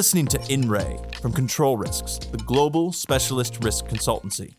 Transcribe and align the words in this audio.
listening 0.00 0.24
to 0.24 0.40
In 0.50 0.66
Re 0.66 0.96
from 1.20 1.30
Control 1.30 1.76
Risks, 1.76 2.16
the 2.32 2.38
global 2.38 2.90
specialist 2.90 3.62
risk 3.62 3.84
consultancy. 3.84 4.54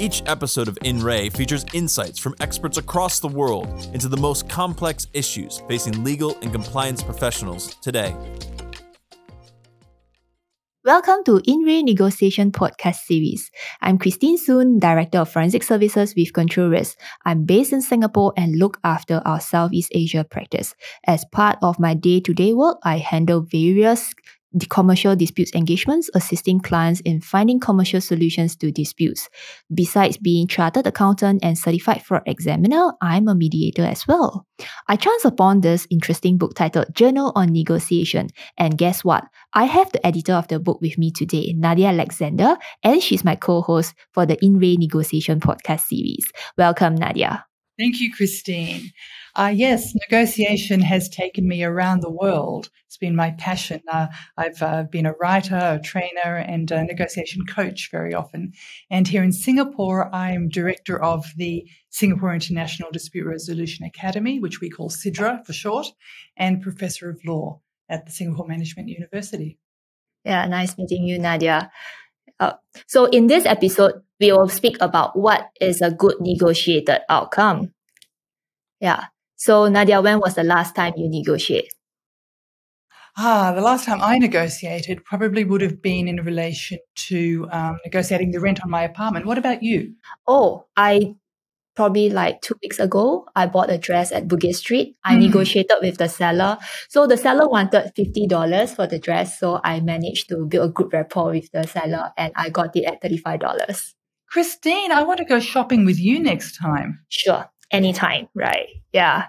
Each 0.00 0.20
episode 0.26 0.66
of 0.66 0.76
In 0.82 1.00
Re 1.00 1.30
features 1.30 1.64
insights 1.72 2.18
from 2.18 2.34
experts 2.40 2.76
across 2.76 3.20
the 3.20 3.28
world 3.28 3.68
into 3.94 4.08
the 4.08 4.16
most 4.16 4.48
complex 4.48 5.06
issues 5.12 5.62
facing 5.68 6.02
legal 6.02 6.36
and 6.42 6.50
compliance 6.52 7.04
professionals 7.04 7.76
today. 7.76 8.16
Welcome 10.84 11.22
to 11.26 11.40
In 11.46 11.60
Re 11.60 11.84
Negotiation 11.84 12.50
Podcast 12.50 12.96
Series. 13.04 13.48
I'm 13.80 13.96
Christine 13.96 14.38
Soon, 14.38 14.80
Director 14.80 15.18
of 15.18 15.30
Forensic 15.30 15.62
Services 15.62 16.14
with 16.16 16.32
Control 16.32 16.68
Risk. 16.68 16.98
I'm 17.24 17.44
based 17.44 17.72
in 17.72 17.80
Singapore 17.80 18.32
and 18.36 18.58
look 18.58 18.80
after 18.82 19.22
our 19.24 19.38
Southeast 19.38 19.92
Asia 19.94 20.24
practice. 20.28 20.74
As 21.06 21.24
part 21.30 21.58
of 21.62 21.78
my 21.78 21.94
day 21.94 22.18
to 22.18 22.34
day 22.34 22.54
work, 22.54 22.78
I 22.82 22.98
handle 22.98 23.42
various 23.42 24.12
the 24.52 24.66
commercial 24.66 25.14
disputes 25.14 25.52
engagements, 25.54 26.10
assisting 26.14 26.60
clients 26.60 27.00
in 27.00 27.20
finding 27.20 27.60
commercial 27.60 28.00
solutions 28.00 28.56
to 28.56 28.72
disputes. 28.72 29.28
Besides 29.72 30.18
being 30.18 30.46
chartered 30.46 30.86
accountant 30.86 31.44
and 31.44 31.56
certified 31.56 32.02
fraud 32.02 32.22
examiner, 32.26 32.92
I'm 33.00 33.28
a 33.28 33.34
mediator 33.34 33.84
as 33.84 34.06
well. 34.06 34.46
I 34.88 34.96
chanced 34.96 35.24
upon 35.24 35.60
this 35.60 35.86
interesting 35.90 36.38
book 36.38 36.54
titled 36.54 36.94
Journal 36.94 37.32
on 37.36 37.52
Negotiation, 37.52 38.28
and 38.58 38.76
guess 38.76 39.04
what? 39.04 39.24
I 39.54 39.64
have 39.64 39.92
the 39.92 40.04
editor 40.06 40.34
of 40.34 40.48
the 40.48 40.60
book 40.60 40.80
with 40.80 40.98
me 40.98 41.10
today, 41.10 41.54
Nadja 41.54 41.88
Alexander, 41.88 42.56
and 42.82 43.02
she's 43.02 43.24
my 43.24 43.36
co-host 43.36 43.94
for 44.12 44.26
the 44.26 44.42
In 44.44 44.58
Re 44.58 44.76
Negotiation 44.76 45.40
podcast 45.40 45.82
series. 45.82 46.30
Welcome, 46.56 46.96
Nadja. 46.96 47.49
Thank 47.80 47.98
you, 47.98 48.12
Christine. 48.12 48.92
Uh, 49.34 49.50
yes, 49.56 49.94
negotiation 49.94 50.82
has 50.82 51.08
taken 51.08 51.48
me 51.48 51.64
around 51.64 52.00
the 52.02 52.10
world. 52.10 52.68
It's 52.84 52.98
been 52.98 53.16
my 53.16 53.30
passion. 53.38 53.80
Uh, 53.90 54.08
I've 54.36 54.60
uh, 54.60 54.82
been 54.82 55.06
a 55.06 55.14
writer, 55.14 55.56
a 55.56 55.80
trainer, 55.82 56.36
and 56.36 56.70
a 56.70 56.84
negotiation 56.84 57.46
coach 57.46 57.88
very 57.90 58.12
often. 58.12 58.52
And 58.90 59.08
here 59.08 59.22
in 59.22 59.32
Singapore, 59.32 60.14
I'm 60.14 60.50
director 60.50 61.02
of 61.02 61.24
the 61.38 61.66
Singapore 61.88 62.34
International 62.34 62.90
Dispute 62.90 63.26
Resolution 63.26 63.86
Academy, 63.86 64.40
which 64.40 64.60
we 64.60 64.68
call 64.68 64.90
SIDRA 64.90 65.46
for 65.46 65.54
short, 65.54 65.86
and 66.36 66.60
professor 66.60 67.08
of 67.08 67.18
law 67.24 67.62
at 67.88 68.04
the 68.04 68.12
Singapore 68.12 68.46
Management 68.46 68.90
University. 68.90 69.58
Yeah, 70.26 70.46
nice 70.48 70.76
meeting 70.76 71.04
you, 71.04 71.18
Nadja. 71.18 71.70
Uh, 72.38 72.52
so, 72.86 73.06
in 73.06 73.26
this 73.26 73.46
episode, 73.46 74.02
we 74.20 74.32
will 74.32 74.48
speak 74.48 74.76
about 74.80 75.18
what 75.18 75.48
is 75.60 75.80
a 75.80 75.90
good 75.90 76.16
negotiated 76.20 77.00
outcome. 77.08 77.72
Yeah. 78.80 79.06
So, 79.36 79.70
Nadja, 79.70 80.02
when 80.02 80.20
was 80.20 80.34
the 80.34 80.44
last 80.44 80.74
time 80.74 80.92
you 80.96 81.08
negotiate? 81.08 81.72
Ah, 83.16 83.52
the 83.54 83.60
last 83.60 83.86
time 83.86 84.00
I 84.00 84.18
negotiated 84.18 85.04
probably 85.04 85.44
would 85.44 85.62
have 85.62 85.82
been 85.82 86.06
in 86.06 86.16
relation 86.24 86.78
to 87.08 87.48
um, 87.50 87.78
negotiating 87.84 88.30
the 88.30 88.40
rent 88.40 88.62
on 88.62 88.70
my 88.70 88.82
apartment. 88.82 89.26
What 89.26 89.38
about 89.38 89.62
you? 89.62 89.94
Oh, 90.26 90.66
I 90.76 91.16
probably 91.74 92.10
like 92.10 92.40
two 92.42 92.54
weeks 92.62 92.78
ago, 92.78 93.26
I 93.34 93.46
bought 93.46 93.70
a 93.70 93.78
dress 93.78 94.12
at 94.12 94.28
Bugis 94.28 94.56
Street. 94.56 94.96
I 95.04 95.14
mm. 95.16 95.20
negotiated 95.20 95.78
with 95.80 95.98
the 95.98 96.08
seller. 96.08 96.58
So 96.88 97.06
the 97.06 97.16
seller 97.16 97.48
wanted 97.48 97.92
$50 97.96 98.74
for 98.74 98.86
the 98.86 98.98
dress. 98.98 99.38
So 99.38 99.60
I 99.64 99.80
managed 99.80 100.28
to 100.28 100.44
build 100.46 100.70
a 100.70 100.72
good 100.72 100.92
rapport 100.92 101.32
with 101.32 101.50
the 101.52 101.66
seller 101.66 102.12
and 102.16 102.32
I 102.36 102.50
got 102.50 102.76
it 102.76 102.84
at 102.84 103.02
$35. 103.02 103.94
Christine, 104.30 104.92
I 104.92 105.02
want 105.02 105.18
to 105.18 105.24
go 105.24 105.40
shopping 105.40 105.84
with 105.84 105.98
you 105.98 106.20
next 106.20 106.56
time. 106.56 107.00
Sure. 107.08 107.46
Anytime. 107.70 108.28
Right. 108.34 108.68
Yeah. 108.92 109.26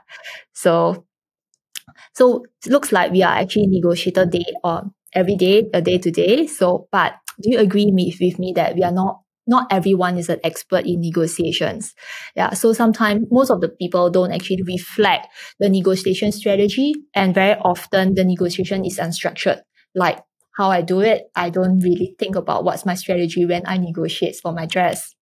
So, 0.53 1.05
so 2.13 2.45
it 2.65 2.71
looks 2.71 2.91
like 2.91 3.11
we 3.11 3.23
are 3.23 3.33
actually 3.33 3.67
negotiating 3.67 4.29
day 4.29 4.45
on 4.63 4.93
every 5.13 5.35
day, 5.35 5.69
a 5.73 5.81
day 5.81 5.97
to 5.97 6.11
day. 6.11 6.47
So, 6.47 6.87
but 6.91 7.13
do 7.41 7.51
you 7.51 7.59
agree 7.59 7.85
with 7.85 8.39
me 8.39 8.53
that 8.55 8.75
we 8.75 8.83
are 8.83 8.91
not 8.91 9.21
not 9.47 9.67
everyone 9.71 10.17
is 10.17 10.29
an 10.29 10.39
expert 10.43 10.85
in 10.85 11.01
negotiations. 11.01 11.93
Yeah. 12.35 12.53
So 12.53 12.73
sometimes 12.73 13.25
most 13.31 13.49
of 13.49 13.59
the 13.59 13.69
people 13.69 14.09
don't 14.09 14.31
actually 14.31 14.63
reflect 14.63 15.27
the 15.59 15.67
negotiation 15.67 16.31
strategy. 16.31 16.93
And 17.15 17.33
very 17.33 17.59
often 17.59 18.13
the 18.13 18.23
negotiation 18.23 18.85
is 18.85 18.97
unstructured. 18.99 19.61
Like 19.95 20.19
how 20.57 20.69
I 20.69 20.81
do 20.81 20.99
it, 20.99 21.23
I 21.35 21.49
don't 21.49 21.79
really 21.79 22.15
think 22.19 22.35
about 22.35 22.63
what's 22.63 22.85
my 22.85 22.95
strategy 22.95 23.45
when 23.45 23.63
I 23.65 23.77
negotiate 23.77 24.35
for 24.41 24.51
my 24.51 24.65
dress. 24.65 25.15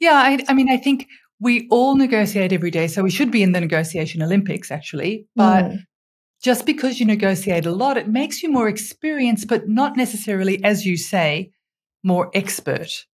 Yeah. 0.00 0.14
I, 0.14 0.44
I 0.48 0.54
mean, 0.54 0.70
I 0.70 0.76
think 0.76 1.06
we 1.40 1.68
all 1.70 1.96
negotiate 1.96 2.52
every 2.52 2.70
day. 2.70 2.86
So 2.86 3.02
we 3.02 3.10
should 3.10 3.30
be 3.30 3.42
in 3.42 3.52
the 3.52 3.60
negotiation 3.60 4.22
Olympics 4.22 4.70
actually. 4.70 5.26
But 5.36 5.64
mm. 5.64 5.78
just 6.42 6.64
because 6.64 7.00
you 7.00 7.06
negotiate 7.06 7.66
a 7.66 7.72
lot, 7.72 7.96
it 7.96 8.08
makes 8.08 8.42
you 8.42 8.50
more 8.50 8.68
experienced, 8.68 9.48
but 9.48 9.68
not 9.68 9.96
necessarily, 9.96 10.62
as 10.64 10.86
you 10.86 10.96
say, 10.96 11.50
more 12.02 12.30
expert. 12.34 13.04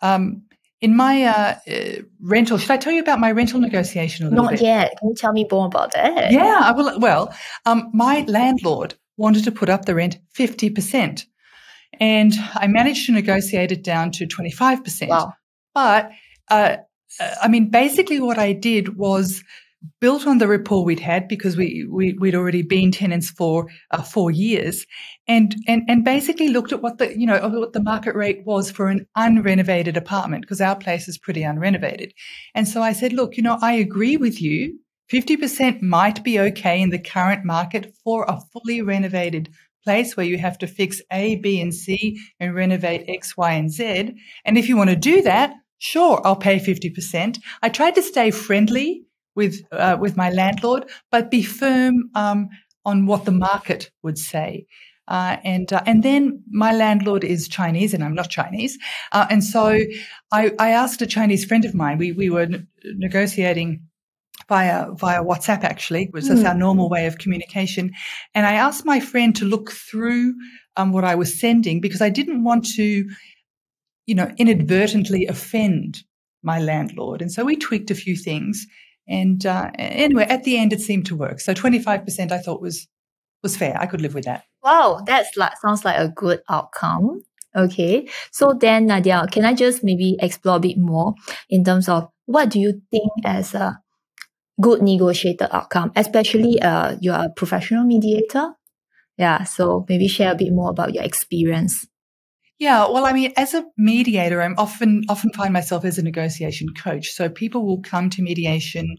Um, 0.00 0.42
in 0.80 0.96
my 0.96 1.22
uh, 1.22 1.54
uh, 1.70 2.02
rental, 2.20 2.58
should 2.58 2.72
I 2.72 2.76
tell 2.76 2.92
you 2.92 3.00
about 3.00 3.20
my 3.20 3.30
rental 3.30 3.60
negotiation 3.60 4.26
a 4.26 4.30
little 4.30 4.44
Not 4.44 4.50
bit? 4.52 4.62
yet. 4.62 4.98
Can 4.98 5.10
you 5.10 5.14
tell 5.14 5.32
me 5.32 5.46
more 5.48 5.66
about 5.66 5.92
that? 5.92 6.32
Yeah, 6.32 6.60
I 6.60 6.72
will. 6.72 6.98
Well, 6.98 7.32
um, 7.64 7.88
my 7.94 8.24
landlord 8.26 8.96
wanted 9.22 9.44
to 9.44 9.52
put 9.52 9.70
up 9.70 9.84
the 9.84 9.94
rent 9.94 10.18
50%. 10.36 11.24
And 12.00 12.32
I 12.54 12.66
managed 12.66 13.06
to 13.06 13.12
negotiate 13.12 13.70
it 13.70 13.84
down 13.84 14.10
to 14.12 14.26
25%. 14.26 15.08
Wow. 15.08 15.32
But, 15.72 16.10
uh, 16.50 16.78
I 17.40 17.46
mean, 17.46 17.70
basically 17.70 18.18
what 18.18 18.38
I 18.38 18.52
did 18.52 18.96
was 18.96 19.44
built 20.00 20.26
on 20.26 20.38
the 20.38 20.48
rapport 20.48 20.84
we'd 20.84 21.00
had 21.00 21.28
because 21.28 21.56
we, 21.56 21.86
we 21.88 22.14
would 22.14 22.34
already 22.34 22.62
been 22.62 22.90
tenants 22.90 23.30
for 23.30 23.68
uh, 23.92 24.02
four 24.02 24.30
years, 24.30 24.86
and 25.26 25.54
and 25.66 25.82
and 25.88 26.04
basically 26.04 26.48
looked 26.48 26.72
at 26.72 26.82
what 26.82 26.98
the 26.98 27.18
you 27.18 27.26
know 27.26 27.38
what 27.48 27.72
the 27.72 27.82
market 27.82 28.14
rate 28.14 28.42
was 28.44 28.70
for 28.70 28.88
an 28.88 29.06
unrenovated 29.16 29.96
apartment 29.96 30.42
because 30.42 30.60
our 30.60 30.76
place 30.76 31.08
is 31.08 31.18
pretty 31.18 31.42
unrenovated, 31.42 32.12
and 32.54 32.68
so 32.68 32.80
I 32.80 32.92
said, 32.92 33.12
look, 33.12 33.36
you 33.36 33.42
know, 33.42 33.58
I 33.60 33.72
agree 33.74 34.16
with 34.16 34.40
you. 34.40 34.78
50% 35.10 35.82
might 35.82 36.22
be 36.22 36.38
okay 36.38 36.80
in 36.80 36.90
the 36.90 36.98
current 36.98 37.44
market 37.44 37.94
for 38.04 38.24
a 38.24 38.40
fully 38.52 38.82
renovated 38.82 39.50
place 39.84 40.16
where 40.16 40.26
you 40.26 40.38
have 40.38 40.58
to 40.58 40.66
fix 40.66 41.02
A, 41.12 41.36
B, 41.36 41.60
and 41.60 41.74
C 41.74 42.18
and 42.38 42.54
renovate 42.54 43.04
X, 43.08 43.36
Y, 43.36 43.52
and 43.52 43.70
Z. 43.70 44.14
And 44.44 44.56
if 44.58 44.68
you 44.68 44.76
want 44.76 44.90
to 44.90 44.96
do 44.96 45.22
that, 45.22 45.54
sure, 45.78 46.20
I'll 46.24 46.36
pay 46.36 46.58
50%. 46.58 47.38
I 47.62 47.68
tried 47.68 47.94
to 47.96 48.02
stay 48.02 48.30
friendly 48.30 49.04
with 49.34 49.62
uh, 49.72 49.96
with 49.98 50.16
my 50.16 50.30
landlord, 50.30 50.90
but 51.10 51.30
be 51.30 51.42
firm 51.42 52.10
um, 52.14 52.48
on 52.84 53.06
what 53.06 53.24
the 53.24 53.32
market 53.32 53.90
would 54.02 54.18
say. 54.18 54.66
Uh, 55.08 55.36
and 55.42 55.72
uh, 55.72 55.82
and 55.86 56.02
then 56.02 56.42
my 56.50 56.72
landlord 56.72 57.24
is 57.24 57.48
Chinese, 57.48 57.92
and 57.92 58.04
I'm 58.04 58.14
not 58.14 58.30
Chinese, 58.30 58.78
uh, 59.10 59.26
and 59.30 59.42
so 59.42 59.78
I, 60.30 60.52
I 60.58 60.70
asked 60.70 61.02
a 61.02 61.06
Chinese 61.06 61.44
friend 61.44 61.64
of 61.64 61.74
mine. 61.74 61.98
We 61.98 62.12
we 62.12 62.30
were 62.30 62.46
negotiating 62.84 63.80
via 64.52 64.92
via 64.92 65.22
WhatsApp 65.24 65.64
actually, 65.64 66.08
which 66.10 66.28
is 66.28 66.40
mm. 66.40 66.48
our 66.48 66.54
normal 66.54 66.90
way 66.90 67.06
of 67.06 67.16
communication. 67.16 67.90
And 68.34 68.44
I 68.44 68.54
asked 68.66 68.84
my 68.84 69.00
friend 69.00 69.34
to 69.36 69.46
look 69.46 69.72
through 69.72 70.34
um, 70.76 70.92
what 70.92 71.04
I 71.04 71.14
was 71.14 71.40
sending 71.40 71.80
because 71.80 72.02
I 72.02 72.10
didn't 72.10 72.44
want 72.44 72.66
to, 72.76 73.08
you 74.06 74.14
know, 74.14 74.30
inadvertently 74.36 75.26
offend 75.26 76.02
my 76.42 76.58
landlord. 76.60 77.22
And 77.22 77.32
so 77.32 77.46
we 77.46 77.56
tweaked 77.56 77.90
a 77.90 77.94
few 77.94 78.14
things. 78.14 78.66
And 79.08 79.46
uh, 79.46 79.70
anyway, 79.78 80.26
at 80.28 80.44
the 80.44 80.58
end, 80.58 80.74
it 80.74 80.80
seemed 80.80 81.06
to 81.06 81.16
work. 81.16 81.40
So 81.40 81.54
25% 81.54 82.30
I 82.30 82.38
thought 82.38 82.60
was 82.60 82.86
was 83.42 83.56
fair. 83.56 83.74
I 83.80 83.86
could 83.86 84.02
live 84.02 84.14
with 84.14 84.26
that. 84.26 84.44
Wow, 84.62 85.00
that's 85.06 85.34
like 85.36 85.56
sounds 85.62 85.84
like 85.84 85.98
a 85.98 86.08
good 86.08 86.42
outcome. 86.50 87.22
Okay. 87.56 88.08
So 88.30 88.52
then, 88.52 88.88
Nadja, 88.88 89.30
can 89.30 89.44
I 89.44 89.54
just 89.54 89.82
maybe 89.82 90.16
explore 90.20 90.56
a 90.56 90.66
bit 90.68 90.78
more 90.78 91.14
in 91.48 91.64
terms 91.64 91.88
of 91.88 92.08
what 92.26 92.50
do 92.50 92.60
you 92.60 92.80
think 92.90 93.12
as 93.24 93.54
a 93.54 93.82
good 94.60 94.82
negotiated 94.82 95.48
outcome, 95.50 95.92
especially 95.96 96.60
uh, 96.60 96.96
you're 97.00 97.14
a 97.14 97.30
professional 97.36 97.84
mediator? 97.84 98.52
Yeah. 99.18 99.44
So 99.44 99.84
maybe 99.88 100.08
share 100.08 100.32
a 100.32 100.36
bit 100.36 100.52
more 100.52 100.70
about 100.70 100.94
your 100.94 101.04
experience. 101.04 101.86
Yeah, 102.58 102.86
well, 102.88 103.06
I 103.06 103.12
mean, 103.12 103.32
as 103.36 103.54
a 103.54 103.64
mediator, 103.76 104.40
I'm 104.40 104.54
often 104.56 105.02
often 105.08 105.32
find 105.32 105.52
myself 105.52 105.84
as 105.84 105.98
a 105.98 106.02
negotiation 106.02 106.68
coach. 106.74 107.10
So 107.10 107.28
people 107.28 107.66
will 107.66 107.82
come 107.82 108.08
to 108.10 108.22
mediation 108.22 108.98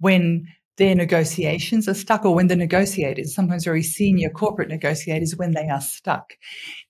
when 0.00 0.48
their 0.76 0.94
negotiations 0.94 1.88
are 1.88 1.94
stuck 1.94 2.24
or 2.24 2.34
when 2.34 2.48
the 2.48 2.56
negotiators, 2.56 3.34
sometimes 3.34 3.64
very 3.64 3.82
senior 3.82 4.28
corporate 4.28 4.68
negotiators, 4.68 5.36
when 5.36 5.52
they 5.52 5.68
are 5.68 5.80
stuck. 5.80 6.32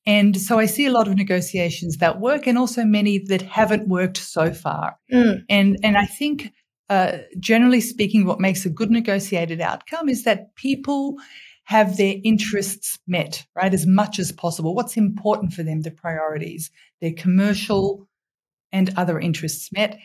And 0.07 0.41
so 0.41 0.59
I 0.59 0.65
see 0.67 0.87
a 0.87 0.91
lot 0.91 1.07
of 1.07 1.17
negotiations 1.17 1.99
that 1.99 2.19
work 2.19 2.47
and 2.47 2.57
also 2.57 2.85
many 2.85 3.19
that 3.27 3.43
haven't 3.43 3.87
worked 3.87 4.17
so 4.17 4.53
far. 4.53 4.97
Mm. 5.13 5.43
And 5.51 5.77
and 5.83 5.99
I 5.99 6.07
think 6.07 6.53
uh, 6.89 7.19
generally 7.41 7.81
speaking, 7.81 8.25
what 8.25 8.41
makes 8.41 8.65
a 8.65 8.71
good 8.71 8.91
negotiated 8.91 9.61
outcome 9.61 10.09
is 10.09 10.25
that 10.25 10.55
people 10.55 11.17
have 11.65 11.97
their 11.97 12.15
interests 12.23 12.99
met, 13.09 13.45
right? 13.57 13.75
As 13.75 13.87
much 13.87 14.21
as 14.21 14.31
possible. 14.31 14.75
What's 14.75 14.97
important 14.97 15.53
for 15.53 15.65
them, 15.65 15.81
the 15.81 15.91
priorities, 15.91 16.71
their 17.01 17.13
commercial 17.13 18.07
and 18.71 18.93
other 18.97 19.19
interests 19.19 19.73
met, 19.73 19.99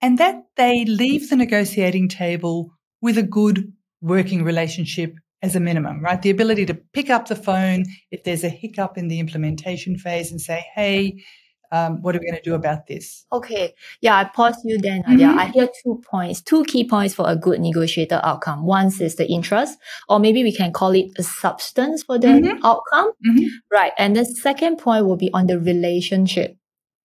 and 0.00 0.18
that 0.18 0.44
they 0.56 0.84
leave 0.84 1.28
the 1.28 1.36
negotiating 1.36 2.08
table 2.08 2.72
with 3.00 3.18
a 3.18 3.22
good 3.22 3.72
working 4.00 4.44
relationship 4.44 5.16
as 5.42 5.56
a 5.56 5.60
minimum, 5.60 6.02
right? 6.02 6.22
The 6.22 6.30
ability 6.30 6.66
to 6.66 6.74
pick 6.74 7.10
up 7.10 7.26
the 7.26 7.36
phone 7.36 7.84
if 8.10 8.24
there's 8.24 8.44
a 8.44 8.48
hiccup 8.48 8.96
in 8.96 9.08
the 9.08 9.20
implementation 9.20 9.98
phase 9.98 10.30
and 10.30 10.40
say, 10.40 10.64
hey, 10.74 11.24
um, 11.70 12.02
what 12.02 12.16
are 12.16 12.18
we 12.18 12.26
going 12.26 12.36
to 12.36 12.42
do 12.42 12.54
about 12.54 12.86
this? 12.86 13.26
Okay. 13.32 13.74
Yeah, 14.00 14.16
I 14.16 14.24
pause 14.24 14.56
you 14.64 14.78
then. 14.78 15.02
Nadja. 15.02 15.28
Mm-hmm. 15.28 15.38
I 15.38 15.46
hear 15.46 15.68
two 15.82 16.02
points, 16.10 16.40
two 16.40 16.64
key 16.64 16.88
points 16.88 17.14
for 17.14 17.28
a 17.28 17.36
good 17.36 17.60
negotiated 17.60 18.20
outcome. 18.22 18.64
One 18.64 18.86
is 18.86 19.16
the 19.16 19.28
interest, 19.28 19.78
or 20.08 20.18
maybe 20.18 20.42
we 20.42 20.54
can 20.54 20.72
call 20.72 20.92
it 20.92 21.06
a 21.18 21.22
substance 21.22 22.02
for 22.02 22.18
the 22.18 22.28
mm-hmm. 22.28 22.64
outcome. 22.64 23.12
Mm-hmm. 23.26 23.46
Right. 23.70 23.92
And 23.98 24.16
the 24.16 24.24
second 24.24 24.78
point 24.78 25.06
will 25.06 25.16
be 25.16 25.30
on 25.32 25.46
the 25.46 25.58
relationship. 25.58 26.56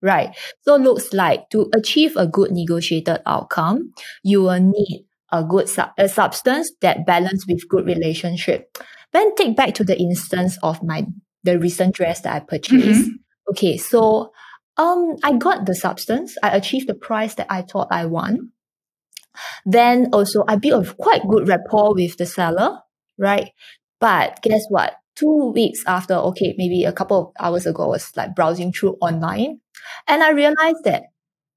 Right. 0.02 0.36
So 0.62 0.76
looks 0.76 1.14
like 1.14 1.50
to 1.52 1.70
achieve 1.74 2.18
a 2.18 2.28
good 2.28 2.52
negotiated 2.52 3.22
outcome, 3.26 3.94
you 4.22 4.42
will 4.44 4.60
need 4.60 5.06
a 5.32 5.44
good 5.44 5.70
su- 5.70 5.94
a 5.98 6.10
substance 6.10 6.72
that 6.82 7.06
balance 7.06 7.48
with 7.48 7.68
good 7.70 7.86
relationship. 7.86 8.78
Then 9.14 9.34
take 9.36 9.56
back 9.56 9.74
to 9.76 9.84
the 9.84 9.98
instance 9.98 10.58
of 10.62 10.84
my 10.84 11.08
the 11.44 11.58
recent 11.58 11.96
dress 11.96 12.22
that 12.22 12.36
I 12.36 12.40
purchased. 12.40 13.08
Mm-hmm. 13.08 13.16
Okay, 13.52 13.78
so 13.78 14.33
um 14.78 15.16
I 15.24 15.34
got 15.34 15.66
the 15.66 15.76
substance. 15.76 16.38
I 16.44 16.50
achieved 16.50 16.88
the 16.88 16.96
price 16.96 17.36
that 17.36 17.48
I 17.50 17.62
thought 17.62 17.88
I 17.92 18.06
won. 18.06 18.52
Then 19.66 20.10
also 20.14 20.44
I 20.48 20.56
built 20.58 20.88
a 20.88 20.94
quite 20.94 21.28
good 21.28 21.48
rapport 21.48 21.94
with 21.94 22.18
the 22.18 22.26
seller, 22.26 22.80
right? 23.18 23.52
But 24.00 24.42
guess 24.42 24.64
what? 24.70 24.96
Two 25.16 25.52
weeks 25.54 25.84
after, 25.86 26.16
okay, 26.16 26.56
maybe 26.58 26.86
a 26.86 26.92
couple 26.92 27.20
of 27.20 27.32
hours 27.40 27.66
ago, 27.68 27.84
I 27.84 27.88
was 27.88 28.12
like 28.18 28.36
browsing 28.36 28.74
through 28.74 28.98
online 29.00 29.60
and 30.08 30.24
I 30.24 30.32
realized 30.32 30.84
that 30.86 31.04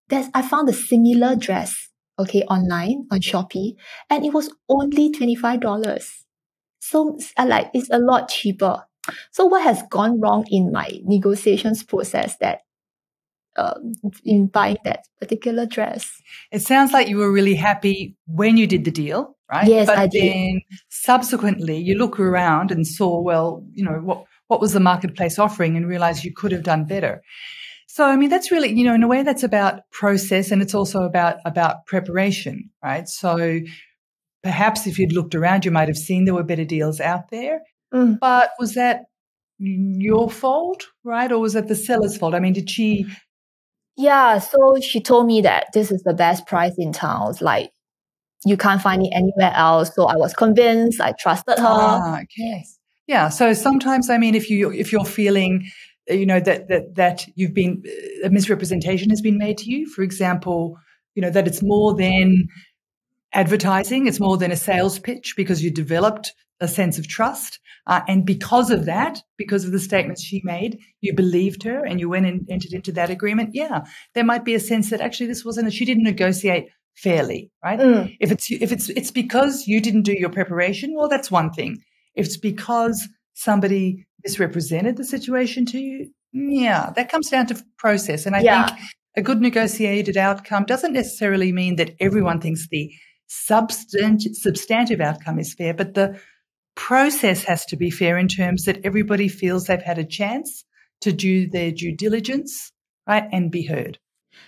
there's, 0.09 0.29
I 0.35 0.43
found 0.43 0.69
a 0.69 0.73
similar 0.73 1.37
dress, 1.37 1.89
okay, 2.19 2.43
online 2.43 3.07
on 3.11 3.21
Shopee, 3.21 3.75
and 4.11 4.25
it 4.25 4.33
was 4.33 4.51
only 4.69 5.11
$25. 5.11 6.25
So 6.81 7.19
I 7.37 7.45
like, 7.47 7.71
it's 7.75 7.91
a 7.91 7.99
lot 7.99 8.29
cheaper. 8.29 8.85
So 9.33 9.47
what 9.47 9.63
has 9.63 9.83
gone 9.91 10.21
wrong 10.21 10.47
in 10.51 10.73
my 10.73 11.01
negotiations 11.05 11.83
process 11.83 12.37
that 12.39 12.61
um, 13.57 13.93
in 14.25 14.47
buying 14.47 14.79
that 14.85 15.01
particular 15.21 15.67
dress. 15.67 16.11
It 16.53 16.63
sounds 16.63 16.93
like 16.93 17.09
you 17.09 17.19
were 17.19 17.33
really 17.33 17.55
happy 17.55 18.17
when 18.27 18.57
you 18.57 18.67
did 18.67 18.85
the 18.85 18.91
deal, 18.91 19.37
right? 19.51 19.67
Yes, 19.67 19.87
but 19.87 19.99
I 19.99 20.09
then 20.13 20.61
subsequently 20.89 21.79
you 21.79 21.97
look 21.97 22.19
around 22.21 22.71
and 22.71 22.87
saw, 22.87 23.21
well, 23.21 23.65
you 23.73 23.85
know, 23.85 24.01
what 24.03 24.25
what 24.49 24.61
was 24.61 24.73
the 24.73 24.81
marketplace 24.81 25.39
offering 25.39 25.77
and 25.77 25.89
realized 25.89 26.25
you 26.25 26.33
could 26.33 26.53
have 26.53 26.63
done 26.63 26.85
better. 26.85 27.23
So, 27.89 28.05
I 28.05 28.17
mean, 28.17 28.29
that's 28.29 28.51
really, 28.51 28.73
you 28.73 28.85
know, 28.85 28.95
in 28.95 29.03
a 29.03 29.09
way 29.09 29.23
that's 29.23 29.43
about 29.43 29.81
process 29.91 30.51
and 30.51 30.61
it's 30.61 30.75
also 30.75 31.03
about, 31.03 31.39
about 31.45 31.87
preparation, 31.87 32.71
right? 32.83 33.09
So 33.09 33.61
perhaps 34.43 34.87
if 34.87 34.99
you'd 34.99 35.13
looked 35.13 35.35
around, 35.35 35.65
you 35.65 35.71
might 35.71 35.89
have 35.89 35.97
seen 35.97 36.25
there 36.25 36.35
were 36.35 36.43
better 36.43 36.65
deals 36.65 37.01
out 37.01 37.31
there. 37.31 37.61
Mm. 37.95 38.19
But 38.21 38.51
was 38.59 38.75
that 38.75 39.05
your 39.59 40.31
fault, 40.31 40.85
right? 41.05 41.33
Or 41.33 41.39
was 41.39 41.55
that 41.55 41.69
the 41.69 41.75
seller's 41.75 42.17
fault? 42.17 42.35
I 42.35 42.41
mean, 42.41 42.53
did 42.53 42.69
she? 42.69 43.07
Yeah. 43.97 44.39
So 44.39 44.77
she 44.81 45.01
told 45.01 45.27
me 45.27 45.41
that 45.43 45.69
this 45.73 45.91
is 45.91 46.03
the 46.03 46.15
best 46.15 46.47
price 46.47 46.75
in 46.77 46.93
town. 46.93 47.35
Like, 47.41 47.71
you 48.45 48.57
can't 48.57 48.83
find 48.83 49.05
it 49.05 49.11
anywhere 49.13 49.53
else. 49.55 49.95
So 49.95 50.05
I 50.05 50.17
was 50.17 50.35
convinced. 50.35 51.01
I 51.01 51.13
trusted 51.19 51.59
her. 51.59 51.65
Ah, 51.67 52.21
okay. 52.23 52.65
Yeah. 53.07 53.29
So 53.29 53.53
sometimes, 53.55 54.11
I 54.11 54.19
mean, 54.19 54.35
if 54.35 54.51
you 54.51 54.71
if 54.71 54.93
you're 54.93 55.05
feeling 55.05 55.67
you 56.09 56.27
know 56.27 56.41
that 56.41 56.69
that 56.69 56.95
that 56.95 57.27
you've 57.35 57.55
been 57.55 57.83
a 58.25 58.31
misrepresentation 58.31 59.11
has 59.11 59.21
been 59.21 59.39
made 59.39 59.59
to 59.59 59.71
you 59.71 59.89
for 59.89 60.03
example 60.03 60.79
you 61.15 61.23
know 61.23 61.31
that 61.31 61.47
it's 61.47 61.63
more 61.63 61.95
than 61.95 62.49
advertising 63.33 64.07
it's 64.07 64.21
more 64.21 64.37
than 64.37 64.53
a 64.53 64.57
sales 64.57 64.99
pitch 64.99 65.35
because 65.37 65.63
you 65.63 65.71
developed 65.71 66.33
a 66.61 66.69
sense 66.69 66.99
of 66.99 67.07
trust 67.07 67.59
uh, 67.87 68.01
and 68.09 68.25
because 68.25 68.71
of 68.71 68.87
that 68.87 69.23
because 69.37 69.65
of 69.65 69.73
the 69.73 69.79
statements 69.79 70.23
she 70.23 70.41
made 70.45 70.79
you 71.01 71.15
believed 71.15 71.63
her 71.63 71.85
and 71.85 72.01
you 72.01 72.09
went 72.09 72.27
and 72.27 72.47
entered 72.51 72.73
into 72.73 72.93
that 72.93 73.11
agreement 73.11 73.51
yeah 73.53 73.85
there 74.15 74.25
might 74.25 74.45
be 74.45 74.55
a 74.55 74.61
sense 74.61 74.91
that 74.91 75.01
actually 75.01 75.27
this 75.27 75.45
wasn't 75.45 75.67
a, 75.69 75.71
she 75.71 75.85
didn't 75.85 76.05
negotiate 76.05 76.67
fairly 76.95 77.51
right 77.63 77.79
mm. 77.79 78.17
if 78.21 78.33
it's 78.33 78.51
if 78.51 78.73
it's 78.73 78.89
it's 78.91 79.11
because 79.11 79.67
you 79.67 79.81
didn't 79.81 80.03
do 80.03 80.15
your 80.19 80.31
preparation 80.31 80.95
well 80.97 81.09
that's 81.09 81.31
one 81.31 81.53
thing 81.53 81.77
if 82.15 82.25
it's 82.25 82.39
because 82.39 83.07
somebody 83.35 84.07
misrepresented 84.25 84.97
the 84.97 85.05
situation 85.05 85.65
to 85.67 85.79
you, 85.79 86.11
yeah, 86.33 86.91
that 86.97 87.11
comes 87.11 87.31
down 87.31 87.47
to 87.47 87.65
process. 87.79 88.27
And 88.27 88.35
I 88.35 88.41
yeah. 88.41 88.67
think 88.67 88.81
a 89.17 89.23
good 89.23 89.41
negotiated 89.41 90.17
outcome 90.17 90.65
doesn't 90.65 90.95
necessarily 90.95 91.53
mean 91.53 91.77
that 91.77 91.95
everyone 92.01 92.41
thinks 92.41 92.67
the 92.69 92.93
substantive 93.29 95.01
outcome 95.01 95.39
is 95.39 95.55
fair, 95.55 95.75
but 95.75 95.95
the 95.95 96.19
process 96.77 97.43
has 97.45 97.65
to 97.67 97.77
be 97.77 97.91
fair 97.91 98.17
in 98.17 98.29
terms 98.29 98.65
that 98.65 98.81
everybody 98.85 99.29
feels 99.29 99.65
they've 99.65 99.83
had 99.83 99.99
a 99.99 100.05
chance 100.05 100.65
to 101.01 101.13
do 101.13 101.49
their 101.49 101.73
due 101.73 101.97
diligence, 101.97 102.73
right, 103.09 103.25
and 103.33 103.51
be 103.51 103.65
heard. 103.65 103.99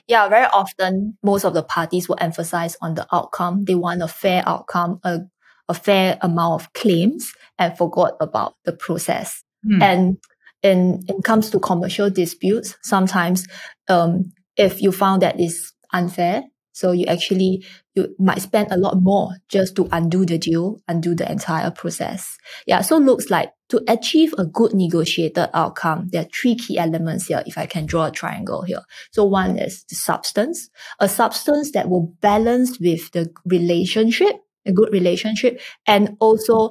Yeah, 0.07 0.29
very 0.29 0.47
often 0.47 1.17
most 1.23 1.45
of 1.45 1.55
the 1.55 1.63
parties 1.63 2.09
will 2.09 2.19
emphasize 2.21 2.77
on 2.81 2.95
the 2.95 3.07
outcome. 3.13 3.65
They 3.65 3.75
want 3.75 4.03
a 4.03 4.09
fair 4.09 4.43
outcome, 4.47 5.01
a, 5.03 5.21
a 5.69 5.75
fair 5.75 6.19
amount 6.21 6.63
of 6.63 6.73
claims, 6.75 7.33
and 7.59 7.77
forgot 7.77 8.15
about 8.21 8.55
the 8.65 8.73
process. 8.73 9.43
Mm. 9.67 9.83
And 9.83 10.19
in, 10.63 11.05
in 11.09 11.23
comes 11.23 11.51
to 11.51 11.59
commercial 11.59 12.11
disputes, 12.11 12.77
sometimes 12.83 13.47
um, 13.89 14.33
if 14.57 14.83
you 14.83 14.93
found 14.93 15.23
that 15.23 15.41
is 15.41 15.73
unfair, 15.93 16.45
so 16.79 16.93
you 16.93 17.07
actually 17.07 17.65
you 17.97 18.15
might 18.21 18.41
spend 18.41 18.71
a 18.71 18.77
lot 18.77 19.03
more 19.03 19.31
just 19.49 19.75
to 19.75 19.89
undo 19.91 20.25
the 20.25 20.39
deal, 20.39 20.81
undo 20.87 21.13
the 21.13 21.29
entire 21.29 21.73
process. 21.73 22.39
Yeah, 22.69 22.83
so 22.83 22.99
it 22.99 23.01
looks 23.01 23.31
like 23.31 23.51
to 23.71 23.83
achieve 23.89 24.33
a 24.39 24.45
good 24.45 24.75
negotiated 24.75 25.49
outcome, 25.55 26.09
there 26.13 26.23
are 26.23 26.29
three 26.33 26.55
key 26.55 26.79
elements 26.79 27.27
here. 27.27 27.43
If 27.47 27.59
I 27.59 27.67
can 27.67 27.85
draw 27.87 28.07
a 28.07 28.13
triangle 28.13 28.63
here, 28.63 28.83
so 29.11 29.25
one 29.25 29.59
is 29.59 29.83
the 29.89 29.97
substance, 29.97 30.71
a 31.01 31.09
substance 31.09 31.73
that 31.73 31.89
will 31.89 32.15
balance 32.21 32.79
with 32.79 33.11
the 33.11 33.29
relationship, 33.45 34.37
a 34.65 34.73
good 34.73 34.93
relationship, 34.93 35.61
and 35.85 36.17
also 36.21 36.71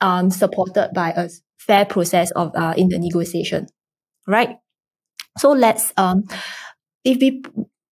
um, 0.00 0.30
supported 0.30 0.90
by 0.94 1.10
a 1.10 1.30
fair 1.58 1.84
process 1.84 2.30
of 2.30 2.54
uh, 2.54 2.74
in 2.76 2.90
the 2.90 2.98
negotiation, 3.00 3.66
right? 4.28 4.58
So 5.36 5.50
let's 5.50 5.92
um, 5.96 6.22
if 7.02 7.18
we 7.20 7.42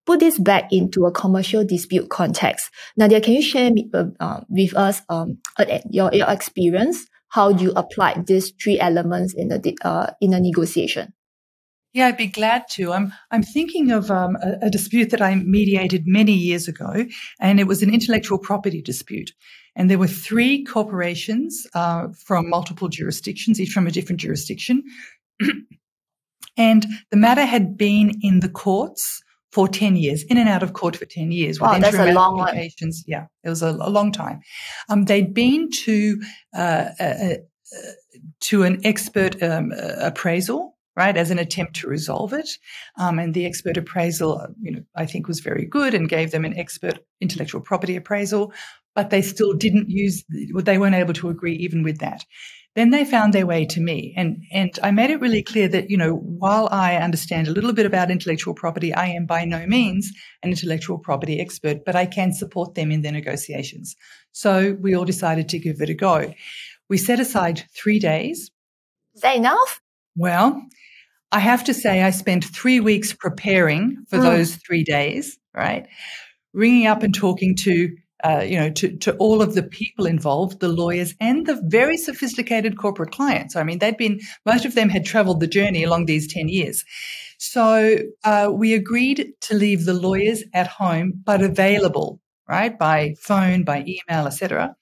put 0.07 0.21
this 0.21 0.39
back 0.39 0.69
into 0.71 1.07
a 1.07 1.13
commercial 1.13 1.65
dispute 1.65 2.11
context, 2.11 2.71
Nadja, 2.99 3.23
can 3.23 3.35
you 3.35 3.43
share 3.43 3.71
uh, 3.93 4.05
uh, 4.21 4.41
with 4.49 4.75
us 4.77 5.03
um, 5.09 5.39
your 5.91 6.13
your 6.13 6.31
experience 6.31 7.07
how 7.29 7.49
you 7.49 7.73
applied 7.75 8.27
these 8.27 8.53
three 8.63 8.79
elements 8.79 9.35
in 9.35 9.49
the 9.49 9.77
uh, 9.83 10.13
in 10.21 10.35
a 10.35 10.41
negotiation? 10.41 11.13
Yeah, 11.93 12.09
I'd 12.09 12.17
be 12.17 12.27
glad 12.27 12.65
to. 12.73 12.93
I'm 12.93 13.13
I'm 13.31 13.43
thinking 13.43 13.93
of 13.93 14.11
um, 14.11 14.37
a, 14.43 14.67
a, 14.67 14.71
dispute 14.71 15.11
that 15.11 15.23
I 15.23 15.37
mediated 15.37 16.03
many 16.07 16.33
years 16.33 16.67
ago, 16.67 17.07
and 17.41 17.61
it 17.61 17.69
was 17.69 17.83
an 17.83 17.95
intellectual 17.95 18.39
property 18.39 18.83
dispute. 18.83 19.33
And 19.77 19.89
there 19.89 19.99
were 19.99 20.09
three 20.09 20.65
corporations 20.65 21.67
uh, 21.75 22.09
from 22.27 22.49
multiple 22.49 22.89
jurisdictions, 22.89 23.61
each 23.61 23.71
from 23.71 23.87
a 23.87 23.93
different 23.93 24.21
jurisdiction. 24.21 24.83
and 26.57 26.87
the 27.11 27.17
matter 27.17 27.45
had 27.45 27.77
been 27.77 28.13
in 28.23 28.41
the 28.41 28.49
courts 28.49 29.23
for 29.55 29.69
10 29.69 29.95
years, 29.95 30.25
in 30.25 30.37
and 30.37 30.49
out 30.49 30.65
of 30.65 30.73
court 30.73 30.97
for 30.97 31.05
10 31.05 31.31
years. 31.31 31.61
Wow, 31.61 31.79
that's 31.79 31.97
a 31.97 32.13
long 32.13 32.37
one. 32.37 32.57
Yeah, 33.07 33.27
it 33.45 33.49
was 33.49 33.63
a, 33.63 33.69
a 33.69 33.89
long 33.89 34.11
time. 34.11 34.41
Um, 34.89 35.05
they'd 35.05 35.33
been 35.33 35.71
to, 35.85 36.21
uh, 36.57 36.89
uh, 36.99 37.35
to 38.41 38.65
an 38.65 38.81
expert 38.85 39.41
um, 39.43 39.73
appraisal 39.99 40.73
right, 40.97 41.17
as 41.17 41.33
an 41.33 41.41
attempt 41.41 41.75
to 41.75 41.89
resolve 41.89 42.33
it. 42.33 42.49
Um, 43.01 43.19
and 43.19 43.35
the 43.35 43.47
expert 43.47 43.77
appraisal, 43.77 44.47
you 44.61 44.71
know, 44.71 44.83
I 44.95 45.07
think 45.07 45.27
was 45.27 45.41
very 45.41 45.65
good 45.65 45.93
and 45.93 46.09
gave 46.09 46.31
them 46.31 46.45
an 46.45 46.57
expert 46.57 47.01
intellectual 47.21 47.61
property 47.61 47.97
appraisal 47.97 48.53
but 48.95 49.11
they 49.11 49.23
still 49.23 49.53
didn't 49.53 49.91
use, 49.91 50.25
they 50.29 50.79
weren't 50.79 50.95
able 50.95 51.15
to 51.15 51.29
agree 51.29 51.55
even 51.57 51.83
with 51.83 51.99
that. 51.99 52.25
Then 52.75 52.91
they 52.91 53.05
found 53.05 53.33
their 53.33 53.47
way 53.47 53.67
to 53.67 53.81
me. 53.81 54.15
And, 54.17 54.43
and 54.53 54.77
I 54.83 54.91
made 54.91 55.11
it 55.11 55.21
really 55.21 55.43
clear 55.43 55.69
that, 55.69 55.91
you 55.91 55.97
know, 55.97 56.15
while 56.15 56.69
I 56.73 56.97
understand 56.97 57.47
a 57.47 57.53
little 57.53 57.73
bit 57.73 57.87
about 57.87 58.11
intellectual 58.11 58.55
property, 58.55 58.93
I 58.93 59.07
am 59.07 59.27
by 59.27 59.45
no 59.45 59.65
means 59.67 60.11
an 60.43 60.51
intellectual 60.51 60.99
property 60.99 61.41
expert, 61.41 61.85
but 61.85 61.95
I 61.95 62.07
can 62.07 62.33
support 62.33 62.75
them 62.75 62.91
in 62.91 63.03
their 63.03 63.13
negotiations. 63.13 63.95
So 64.33 64.77
we 64.81 64.95
all 64.95 65.05
decided 65.05 65.49
to 65.51 65.59
give 65.61 65.81
it 65.81 65.89
a 65.89 65.95
go. 65.95 66.35
We 66.89 66.99
set 66.99 67.21
aside 67.21 67.65
three 67.77 68.01
days. 68.01 68.51
Is 69.15 69.23
that 69.23 69.37
enough? 69.37 69.81
Well, 70.17 70.61
I 71.31 71.39
have 71.39 71.65
to 71.65 71.75
say 71.75 72.03
I 72.03 72.11
spent 72.11 72.45
three 72.45 72.81
weeks 72.81 73.13
preparing 73.13 74.05
for 74.09 74.19
mm. 74.19 74.23
those 74.23 74.57
three 74.57 74.85
days, 74.85 75.39
right? 75.55 75.87
Ringing 76.53 76.87
up 76.87 77.03
and 77.03 77.15
talking 77.15 77.57
to 77.61 77.97
uh, 78.25 78.41
you 78.41 78.57
know, 78.57 78.71
to, 78.71 78.97
to 78.97 79.15
all 79.17 79.43
of 79.43 79.55
the 79.55 79.63
people 79.63 80.07
involved, 80.07 80.61
the 80.61 80.69
lawyers 80.69 81.15
and 81.21 81.47
the 81.47 81.61
very 81.67 81.99
sophisticated 81.99 82.79
corporate 82.79 83.13
clients. 83.13 83.55
I 83.55 83.65
mean, 83.65 83.79
they'd 83.79 83.99
been, 83.99 84.19
most 84.47 84.65
of 84.65 84.75
them 84.75 84.89
had 84.89 85.05
traveled 85.05 85.41
the 85.41 85.47
journey 85.47 85.85
along 85.85 86.07
these 86.07 86.33
10 86.33 86.49
years. 86.49 86.85
So 87.39 87.99
uh, 88.25 88.51
we 88.51 88.73
agreed 88.73 89.35
to 89.43 89.55
leave 89.55 89.85
the 89.85 89.93
lawyers 89.93 90.43
at 90.55 90.67
home, 90.67 91.13
but 91.23 91.43
available, 91.43 92.21
right, 92.49 92.77
by 92.79 93.15
phone, 93.21 93.63
by 93.65 93.81
email, 93.81 94.27
etc., 94.27 94.75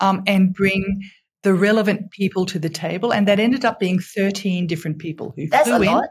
um, 0.00 0.24
and 0.26 0.52
bring 0.52 1.02
the 1.44 1.54
relevant 1.54 2.10
people 2.10 2.46
to 2.46 2.58
the 2.58 2.68
table, 2.68 3.12
and 3.12 3.28
that 3.28 3.38
ended 3.38 3.64
up 3.64 3.78
being 3.78 4.00
13 4.00 4.66
different 4.66 4.98
people 4.98 5.32
who 5.36 5.48
That's 5.48 5.68
flew 5.68 5.76
a 5.76 5.80
in. 5.82 5.86
lot. 5.86 6.08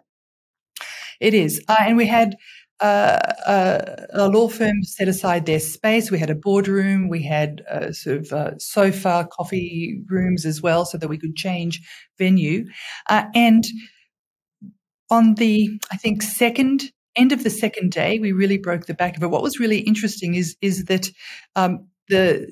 It 1.20 1.34
is. 1.34 1.62
Uh, 1.68 1.76
and 1.82 1.98
we 1.98 2.08
had 2.08 2.36
uh, 2.80 4.06
a 4.14 4.28
law 4.30 4.48
firm 4.48 4.84
set 4.84 5.08
aside 5.08 5.46
their 5.46 5.60
space. 5.60 6.12
We 6.12 6.20
had 6.20 6.30
a 6.30 6.36
boardroom. 6.36 7.10
We 7.10 7.24
had 7.24 7.64
uh, 7.70 7.92
sort 7.92 8.18
of 8.18 8.34
uh, 8.34 8.58
sofa, 8.60 9.28
coffee 9.32 10.02
rooms 10.08 10.46
as 10.46 10.62
well, 10.62 10.86
so 10.86 10.98
that 10.98 11.08
we 11.08 11.18
could 11.18 11.36
change 11.36 11.82
venue. 12.18 12.66
Uh, 13.10 13.26
and 13.34 13.64
on 15.10 15.36
the, 15.36 15.80
I 15.92 15.98
think, 15.98 16.22
second 16.22 16.92
end 17.16 17.32
of 17.32 17.44
the 17.44 17.50
second 17.50 17.92
day, 17.92 18.20
we 18.20 18.32
really 18.32 18.58
broke 18.58 18.86
the 18.86 18.94
back 18.94 19.18
of 19.18 19.24
it. 19.24 19.28
What 19.30 19.44
was 19.44 19.60
really 19.60 19.80
interesting 19.80 20.36
is 20.36 20.56
is 20.62 20.86
that 20.86 21.10
um, 21.56 21.88
the 22.10 22.48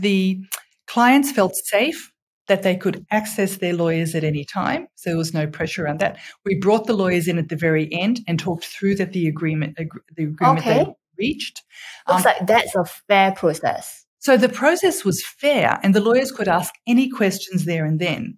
the 0.00 0.38
clients 0.86 1.32
felt 1.32 1.54
safe 1.56 2.11
that 2.52 2.62
they 2.62 2.76
could 2.76 3.04
access 3.10 3.56
their 3.56 3.72
lawyers 3.72 4.14
at 4.14 4.24
any 4.24 4.44
time. 4.44 4.86
So 4.96 5.08
there 5.10 5.16
was 5.16 5.32
no 5.32 5.46
pressure 5.46 5.84
around 5.84 6.00
that. 6.00 6.18
We 6.44 6.54
brought 6.66 6.86
the 6.86 6.92
lawyers 7.02 7.26
in 7.26 7.38
at 7.38 7.48
the 7.48 7.56
very 7.56 7.88
end 7.92 8.20
and 8.28 8.38
talked 8.38 8.64
through 8.66 8.96
that 8.96 9.12
the 9.12 9.26
agreement 9.26 9.72
ag- 9.78 9.88
the 10.16 10.24
agreement 10.24 10.58
Okay. 10.60 10.84
they 10.84 10.90
reached. 11.18 11.62
Looks 12.08 12.26
Um, 12.26 12.32
like 12.32 12.46
that's 12.46 12.74
a 12.74 12.84
fair 13.08 13.32
process. 13.32 14.04
so 14.18 14.36
the 14.36 14.48
process 14.62 14.96
was 15.04 15.24
fair, 15.44 15.80
and 15.82 15.94
the 15.94 16.00
lawyers 16.08 16.30
could 16.30 16.48
ask 16.48 16.72
any 16.86 17.08
questions 17.08 17.64
there 17.64 17.84
and 17.90 17.98
then. 18.06 18.36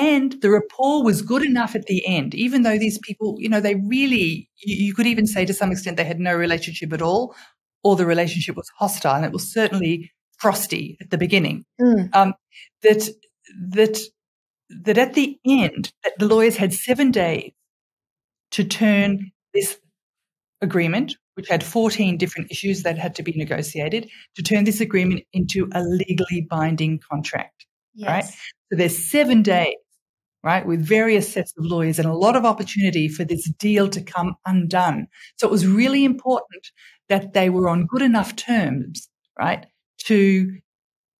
And 0.00 0.28
the 0.42 0.50
rapport 0.50 1.02
was 1.02 1.22
good 1.22 1.44
enough 1.52 1.74
at 1.74 1.86
the 1.86 2.00
end, 2.06 2.34
even 2.34 2.62
though 2.62 2.78
these 2.78 2.98
people, 3.08 3.34
you 3.38 3.48
know, 3.48 3.60
they 3.60 3.74
really, 3.96 4.48
you, 4.64 4.74
you 4.86 4.94
could 4.94 5.08
even 5.08 5.26
say 5.26 5.44
to 5.46 5.54
some 5.60 5.72
extent 5.72 5.96
they 5.96 6.04
had 6.04 6.20
no 6.20 6.36
relationship 6.36 6.92
at 6.92 7.02
all, 7.02 7.34
or 7.82 7.96
the 7.96 8.06
relationship 8.06 8.54
was 8.56 8.70
hostile, 8.78 9.16
and 9.16 9.24
it 9.24 9.32
was 9.32 9.50
certainly 9.52 9.94
frosty 10.38 10.96
at 11.00 11.10
the 11.10 11.18
beginning. 11.18 11.64
Mm. 11.80 12.14
Um, 12.14 12.34
that 12.84 13.08
that 13.70 13.98
that 14.70 14.98
at 14.98 15.14
the 15.14 15.38
end, 15.46 15.92
that 16.04 16.18
the 16.18 16.26
lawyers 16.26 16.56
had 16.56 16.72
seven 16.72 17.10
days 17.10 17.52
to 18.50 18.64
turn 18.64 19.30
this 19.54 19.78
agreement, 20.60 21.16
which 21.34 21.48
had 21.48 21.62
14 21.62 22.18
different 22.18 22.50
issues 22.50 22.82
that 22.82 22.98
had 22.98 23.14
to 23.16 23.22
be 23.22 23.32
negotiated, 23.32 24.10
to 24.36 24.42
turn 24.42 24.64
this 24.64 24.80
agreement 24.80 25.24
into 25.32 25.68
a 25.72 25.82
legally 25.82 26.46
binding 26.48 27.00
contract. 27.10 27.66
Right. 28.00 28.24
So 28.24 28.76
there's 28.76 29.10
seven 29.10 29.42
days, 29.42 29.74
right, 30.44 30.64
with 30.64 30.84
various 30.84 31.32
sets 31.32 31.52
of 31.58 31.64
lawyers 31.64 31.98
and 31.98 32.08
a 32.08 32.14
lot 32.14 32.36
of 32.36 32.44
opportunity 32.44 33.08
for 33.08 33.24
this 33.24 33.50
deal 33.58 33.88
to 33.88 34.02
come 34.02 34.36
undone. 34.46 35.08
So 35.36 35.48
it 35.48 35.50
was 35.50 35.66
really 35.66 36.04
important 36.04 36.68
that 37.08 37.32
they 37.32 37.50
were 37.50 37.68
on 37.68 37.86
good 37.86 38.02
enough 38.02 38.36
terms, 38.36 39.08
right, 39.38 39.66
to 40.04 40.58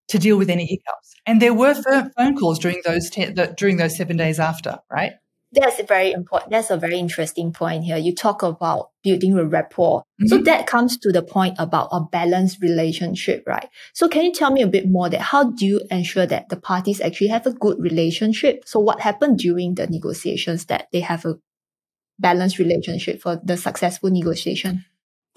to 0.09 0.19
deal 0.19 0.37
with 0.37 0.51
any 0.51 0.67
hiccups. 0.67 1.15
And 1.27 1.41
there 1.41 1.55
were 1.55 1.75
phone 1.75 2.37
calls 2.37 2.59
during 2.59 2.81
those 2.85 3.11
te- 3.11 3.33
the, 3.33 3.55
during 3.57 3.77
those 3.77 3.97
seven 3.97 4.17
days 4.17 4.41
after, 4.41 4.79
right? 4.91 5.13
That's 5.53 5.79
a 5.79 5.83
very 5.83 6.13
important. 6.13 6.51
That's 6.51 6.71
a 6.71 6.77
very 6.77 6.99
interesting 6.99 7.53
point 7.55 7.85
here. 7.85 7.97
You 7.97 8.15
talk 8.15 8.43
about 8.43 8.91
building 9.03 9.39
a 9.39 9.45
rapport. 9.45 10.03
So 10.27 10.39
Mhm. 10.39 10.45
that 10.45 10.67
comes 10.67 10.99
to 10.99 11.11
the 11.11 11.23
point 11.23 11.57
about 11.59 11.89
a 11.91 12.01
balanced 12.01 12.61
relationship, 12.61 13.45
right? 13.47 13.69
So 13.95 14.09
can 14.09 14.25
you 14.25 14.33
tell 14.33 14.51
me 14.51 14.61
a 14.61 14.67
bit 14.67 14.91
more 14.91 15.09
that 15.09 15.21
how 15.21 15.51
do 15.51 15.65
you 15.65 15.81
ensure 15.91 16.27
that 16.27 16.51
the 16.51 16.57
parties 16.57 17.01
actually 17.01 17.29
have 17.29 17.47
a 17.47 17.53
good 17.53 17.79
relationship? 17.81 18.65
So 18.67 18.79
what 18.79 19.01
happened 19.01 19.39
during 19.39 19.75
the 19.77 19.87
negotiations 19.87 20.67
that 20.67 20.89
they 20.93 21.01
have 21.01 21.25
a 21.25 21.39
balanced 22.19 22.59
relationship 22.59 23.23
for 23.23 23.41
the 23.43 23.57
successful 23.57 24.11
negotiation? 24.11 24.85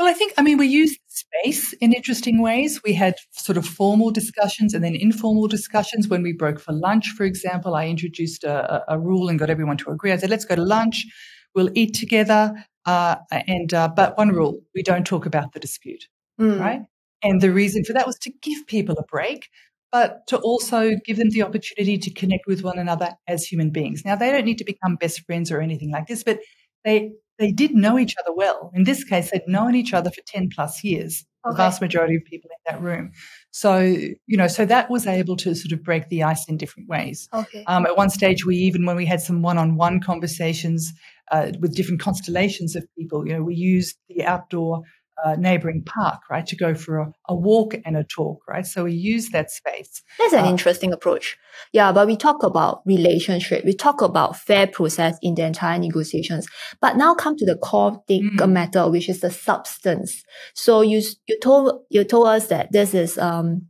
Well, 0.01 0.09
I 0.09 0.13
think, 0.13 0.33
I 0.35 0.41
mean, 0.41 0.57
we 0.57 0.65
used 0.65 0.99
space 1.09 1.73
in 1.73 1.93
interesting 1.93 2.41
ways. 2.41 2.81
We 2.83 2.93
had 2.93 3.17
sort 3.33 3.55
of 3.55 3.67
formal 3.67 4.09
discussions 4.09 4.73
and 4.73 4.83
then 4.83 4.95
informal 4.95 5.47
discussions. 5.47 6.07
When 6.07 6.23
we 6.23 6.33
broke 6.33 6.59
for 6.59 6.73
lunch, 6.73 7.09
for 7.09 7.23
example, 7.23 7.75
I 7.75 7.85
introduced 7.85 8.43
a, 8.43 8.83
a 8.91 8.97
rule 8.97 9.29
and 9.29 9.37
got 9.37 9.51
everyone 9.51 9.77
to 9.77 9.91
agree. 9.91 10.11
I 10.11 10.17
said, 10.17 10.31
let's 10.31 10.43
go 10.43 10.55
to 10.55 10.63
lunch, 10.63 11.05
we'll 11.53 11.69
eat 11.75 11.93
together. 11.93 12.65
Uh, 12.83 13.17
and, 13.29 13.75
uh, 13.75 13.89
but 13.95 14.17
one 14.17 14.29
rule, 14.29 14.61
we 14.73 14.81
don't 14.81 15.05
talk 15.05 15.27
about 15.27 15.53
the 15.53 15.59
dispute, 15.59 16.07
Mm. 16.39 16.59
right? 16.59 16.81
And 17.21 17.39
the 17.39 17.51
reason 17.51 17.83
for 17.83 17.93
that 17.93 18.07
was 18.07 18.17
to 18.23 18.31
give 18.41 18.65
people 18.65 18.95
a 18.97 19.03
break, 19.03 19.49
but 19.91 20.25
to 20.29 20.39
also 20.39 20.95
give 21.05 21.17
them 21.17 21.29
the 21.29 21.43
opportunity 21.43 21.99
to 21.99 22.11
connect 22.11 22.47
with 22.47 22.63
one 22.63 22.79
another 22.79 23.13
as 23.27 23.43
human 23.43 23.69
beings. 23.69 24.03
Now, 24.03 24.15
they 24.15 24.31
don't 24.31 24.45
need 24.45 24.57
to 24.57 24.65
become 24.65 24.95
best 24.95 25.21
friends 25.27 25.51
or 25.51 25.61
anything 25.61 25.91
like 25.91 26.07
this, 26.07 26.23
but 26.23 26.39
they, 26.83 27.11
they 27.39 27.51
did 27.51 27.73
know 27.73 27.97
each 27.97 28.15
other 28.19 28.33
well. 28.35 28.71
In 28.73 28.83
this 28.83 29.03
case, 29.03 29.31
they'd 29.31 29.47
known 29.47 29.75
each 29.75 29.93
other 29.93 30.11
for 30.11 30.21
10 30.25 30.49
plus 30.53 30.83
years, 30.83 31.25
the 31.43 31.53
vast 31.53 31.81
majority 31.81 32.15
of 32.15 32.23
people 32.25 32.49
in 32.51 32.73
that 32.73 32.81
room. 32.81 33.11
So, 33.51 33.79
you 33.79 34.37
know, 34.37 34.47
so 34.47 34.65
that 34.65 34.89
was 34.89 35.07
able 35.07 35.35
to 35.37 35.55
sort 35.55 35.71
of 35.71 35.83
break 35.83 36.09
the 36.09 36.23
ice 36.23 36.47
in 36.47 36.57
different 36.57 36.87
ways. 36.87 37.27
Okay. 37.33 37.63
Um, 37.65 37.85
at 37.85 37.97
one 37.97 38.09
stage, 38.09 38.45
we 38.45 38.55
even, 38.57 38.85
when 38.85 38.95
we 38.95 39.05
had 39.05 39.21
some 39.21 39.41
one 39.41 39.57
on 39.57 39.75
one 39.75 39.99
conversations 39.99 40.93
uh, 41.31 41.51
with 41.59 41.75
different 41.75 42.01
constellations 42.01 42.75
of 42.75 42.85
people, 42.97 43.27
you 43.27 43.33
know, 43.33 43.43
we 43.43 43.55
used 43.55 43.97
the 44.07 44.23
outdoor 44.23 44.81
uh, 45.23 45.35
neighboring 45.35 45.83
park, 45.83 46.21
right, 46.29 46.45
to 46.47 46.55
go 46.55 46.73
for 46.73 46.99
a, 46.99 47.13
a 47.29 47.35
walk 47.35 47.75
and 47.85 47.95
a 47.95 48.03
talk, 48.03 48.39
right? 48.47 48.65
So 48.65 48.83
we 48.85 48.93
use 48.93 49.29
that 49.29 49.51
space. 49.51 50.01
That's 50.19 50.33
an 50.33 50.45
Uh, 50.45 50.49
interesting 50.49 50.91
approach. 50.93 51.37
Yeah, 51.73 51.91
but 51.91 52.07
we 52.07 52.15
talk 52.17 52.43
about 52.43 52.81
relationship. 52.85 53.63
We 53.65 53.73
talk 53.73 54.01
about 54.01 54.37
fair 54.37 54.67
process 54.67 55.17
in 55.21 55.35
the 55.35 55.43
entire 55.43 55.79
negotiations. 55.79 56.47
But 56.79 56.97
now 56.97 57.13
come 57.13 57.35
to 57.37 57.45
the 57.45 57.55
core 57.57 58.01
thing, 58.07 58.31
Mm. 58.37 58.51
matter, 58.51 58.89
which 58.89 59.09
is 59.09 59.19
the 59.19 59.31
substance. 59.31 60.23
So 60.53 60.81
you 60.81 61.01
you 61.27 61.37
told 61.41 61.81
you 61.89 62.03
told 62.03 62.27
us 62.27 62.47
that 62.47 62.71
this 62.71 62.93
is 62.93 63.17
um 63.17 63.67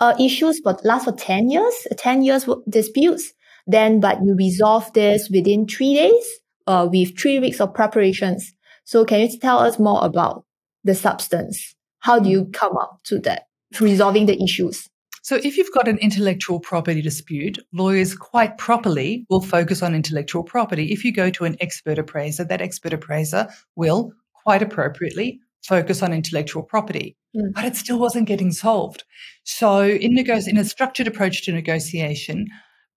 uh, 0.00 0.14
issues 0.20 0.60
but 0.60 0.84
last 0.84 1.04
for 1.04 1.12
ten 1.12 1.50
years, 1.50 1.74
ten 1.96 2.22
years 2.22 2.46
disputes. 2.68 3.32
Then, 3.66 4.00
but 4.00 4.18
you 4.24 4.34
resolve 4.34 4.90
this 4.94 5.28
within 5.30 5.66
three 5.66 5.94
days, 5.94 6.26
uh, 6.66 6.88
with 6.90 7.18
three 7.20 7.38
weeks 7.38 7.60
of 7.60 7.74
preparations. 7.74 8.54
So 8.88 9.04
can 9.04 9.20
you 9.20 9.38
tell 9.38 9.58
us 9.58 9.78
more 9.78 10.02
about 10.02 10.46
the 10.82 10.94
substance? 10.94 11.74
How 11.98 12.18
do 12.18 12.30
you 12.30 12.46
come 12.54 12.74
up 12.78 13.00
to 13.04 13.18
that 13.18 13.42
resolving 13.78 14.24
the 14.24 14.42
issues? 14.42 14.88
So 15.22 15.36
if 15.36 15.58
you've 15.58 15.74
got 15.74 15.88
an 15.88 15.98
intellectual 15.98 16.58
property 16.58 17.02
dispute, 17.02 17.58
lawyers 17.70 18.14
quite 18.14 18.56
properly 18.56 19.26
will 19.28 19.42
focus 19.42 19.82
on 19.82 19.94
intellectual 19.94 20.42
property. 20.42 20.90
If 20.90 21.04
you 21.04 21.12
go 21.12 21.28
to 21.28 21.44
an 21.44 21.58
expert 21.60 21.98
appraiser, 21.98 22.44
that 22.44 22.62
expert 22.62 22.94
appraiser 22.94 23.48
will 23.76 24.10
quite 24.32 24.62
appropriately 24.62 25.38
focus 25.66 26.02
on 26.02 26.14
intellectual 26.14 26.62
property. 26.62 27.14
Mm. 27.36 27.52
But 27.52 27.66
it 27.66 27.76
still 27.76 27.98
wasn't 27.98 28.26
getting 28.26 28.52
solved. 28.52 29.04
So 29.44 29.84
in 29.84 30.14
nego- 30.14 30.40
in 30.46 30.56
a 30.56 30.64
structured 30.64 31.08
approach 31.08 31.44
to 31.44 31.52
negotiation, 31.52 32.46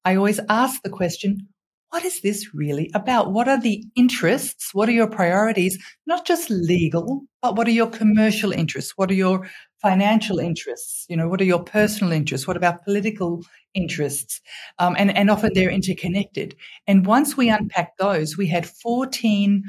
I 0.06 0.16
always 0.16 0.40
ask 0.48 0.82
the 0.84 0.90
question, 0.90 1.50
what 1.92 2.06
is 2.06 2.22
this 2.22 2.54
really 2.54 2.90
about? 2.94 3.34
What 3.34 3.50
are 3.50 3.60
the 3.60 3.84
interests? 3.98 4.74
What 4.74 4.88
are 4.88 4.94
your 4.94 5.10
priorities? 5.10 5.78
Not 6.08 6.26
just 6.26 6.50
legal, 6.50 7.24
but 7.42 7.58
what 7.58 7.68
are 7.68 7.72
your 7.72 7.90
commercial 7.90 8.54
interests? 8.54 8.94
What 8.96 9.12
are 9.12 9.16
your 9.16 9.50
financial 9.82 10.40
interests? 10.40 11.06
You 11.10 11.18
know, 11.18 11.28
what 11.28 11.42
are 11.42 11.46
your 11.46 11.62
personal 11.64 12.14
interests? 12.14 12.48
What 12.48 12.56
about 12.56 12.86
political 12.86 13.44
interests? 13.74 14.40
Um, 14.80 14.96
and, 14.98 15.16
and 15.16 15.30
often 15.30 15.52
they're 15.54 15.70
interconnected. 15.70 16.56
And 16.88 17.06
once 17.06 17.36
we 17.36 17.50
unpacked 17.50 18.00
those, 18.00 18.38
we 18.38 18.48
had 18.48 18.66
14 18.66 19.64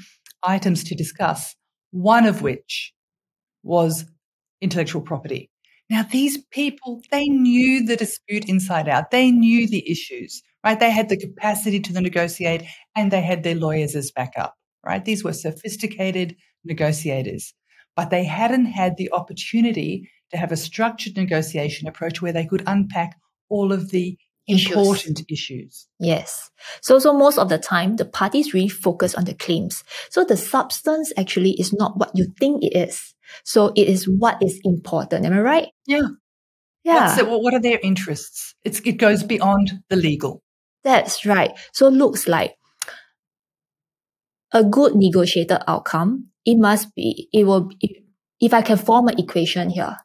items 0.44 0.84
to 0.84 0.94
discuss, 0.94 1.56
one 1.90 2.24
of 2.24 2.40
which 2.40 2.92
was 3.64 4.04
intellectual 4.60 5.02
property. 5.02 5.51
Now, 5.90 6.04
these 6.10 6.38
people, 6.50 7.02
they 7.10 7.26
knew 7.26 7.84
the 7.84 7.96
dispute 7.96 8.48
inside 8.48 8.88
out. 8.88 9.10
They 9.10 9.30
knew 9.30 9.68
the 9.68 9.90
issues, 9.90 10.42
right? 10.64 10.78
They 10.78 10.90
had 10.90 11.08
the 11.08 11.18
capacity 11.18 11.80
to 11.80 12.00
negotiate 12.00 12.62
and 12.96 13.10
they 13.10 13.20
had 13.20 13.42
their 13.42 13.54
lawyers 13.54 13.94
as 13.94 14.10
backup, 14.10 14.54
right? 14.84 15.04
These 15.04 15.22
were 15.22 15.32
sophisticated 15.32 16.36
negotiators, 16.64 17.52
but 17.96 18.10
they 18.10 18.24
hadn't 18.24 18.66
had 18.66 18.96
the 18.96 19.12
opportunity 19.12 20.08
to 20.30 20.38
have 20.38 20.52
a 20.52 20.56
structured 20.56 21.16
negotiation 21.16 21.88
approach 21.88 22.22
where 22.22 22.32
they 22.32 22.46
could 22.46 22.62
unpack 22.66 23.16
all 23.48 23.72
of 23.72 23.90
the. 23.90 24.16
Important 24.46 25.22
issues. 25.30 25.86
Yes. 25.98 26.50
So, 26.80 26.98
so 26.98 27.12
most 27.12 27.38
of 27.38 27.48
the 27.48 27.58
time, 27.58 27.96
the 27.96 28.04
parties 28.04 28.52
really 28.54 28.68
focus 28.68 29.14
on 29.14 29.24
the 29.24 29.34
claims. 29.34 29.84
So 30.10 30.24
the 30.24 30.36
substance 30.36 31.12
actually 31.16 31.52
is 31.52 31.72
not 31.72 31.96
what 31.96 32.10
you 32.14 32.26
think 32.38 32.64
it 32.64 32.76
is. 32.76 33.14
So 33.44 33.72
it 33.76 33.88
is 33.88 34.08
what 34.08 34.42
is 34.42 34.60
important. 34.64 35.24
Am 35.24 35.32
I 35.32 35.40
right? 35.40 35.68
Yeah. 35.86 36.08
Yeah. 36.84 37.18
It- 37.18 37.28
what 37.28 37.54
are 37.54 37.60
their 37.60 37.78
interests? 37.82 38.54
It's, 38.64 38.80
it 38.80 38.92
goes 38.98 39.22
beyond 39.22 39.82
the 39.88 39.96
legal. 39.96 40.42
That's 40.84 41.24
right. 41.24 41.52
So 41.72 41.86
it 41.86 41.92
looks 41.92 42.26
like 42.26 42.56
a 44.52 44.64
good 44.64 44.94
negotiated 44.96 45.58
outcome. 45.66 46.28
It 46.44 46.56
must 46.56 46.94
be, 46.94 47.28
it 47.32 47.44
will, 47.44 47.68
be, 47.80 48.04
if 48.40 48.52
I 48.52 48.62
can 48.62 48.76
form 48.76 49.06
an 49.08 49.18
equation 49.18 49.70
here, 49.70 49.96